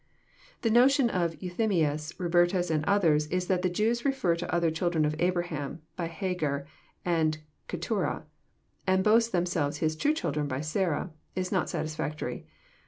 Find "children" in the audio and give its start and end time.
4.71-5.05, 10.15-10.47